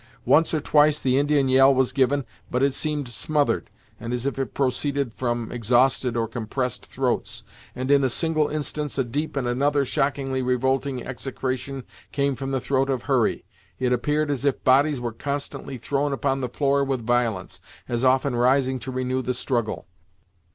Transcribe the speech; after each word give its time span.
Once 0.25 0.51
or 0.51 0.59
twice 0.59 0.99
the 0.99 1.19
Indian 1.19 1.47
yell 1.47 1.71
was 1.75 1.91
given, 1.91 2.25
but 2.49 2.63
it 2.63 2.73
seemed 2.73 3.07
smothered, 3.07 3.69
and 3.99 4.13
as 4.13 4.25
if 4.25 4.39
it 4.39 4.55
proceeded 4.55 5.13
from 5.13 5.51
exhausted 5.51 6.17
or 6.17 6.27
compressed 6.27 6.83
throats, 6.87 7.43
and, 7.75 7.91
in 7.91 8.03
a 8.03 8.09
single 8.09 8.47
instance, 8.47 8.97
a 8.97 9.03
deep 9.03 9.35
and 9.35 9.45
another 9.47 9.85
shockingly 9.85 10.41
revolting 10.41 11.05
execration 11.05 11.83
came 12.11 12.35
from 12.35 12.49
the 12.49 12.59
throat 12.59 12.89
of 12.89 13.03
Hurry. 13.03 13.45
It 13.77 13.93
appeared 13.93 14.31
as 14.31 14.43
if 14.43 14.63
bodies 14.63 14.99
were 14.99 15.11
constantly 15.13 15.77
thrown 15.77 16.13
upon 16.13 16.41
the 16.41 16.49
floor 16.49 16.83
with 16.83 17.05
violence, 17.05 17.61
as 17.87 18.03
often 18.03 18.35
rising 18.35 18.79
to 18.79 18.91
renew 18.91 19.21
the 19.21 19.35
struggle. 19.35 19.85